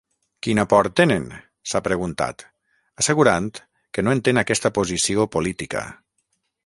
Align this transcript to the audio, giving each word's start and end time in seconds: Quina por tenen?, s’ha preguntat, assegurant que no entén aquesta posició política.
Quina 0.45 0.63
por 0.69 0.87
tenen?, 0.99 1.27
s’ha 1.73 1.81
preguntat, 1.87 2.41
assegurant 3.03 3.51
que 3.99 4.05
no 4.07 4.17
entén 4.19 4.43
aquesta 4.43 4.73
posició 4.79 5.29
política. 5.37 5.85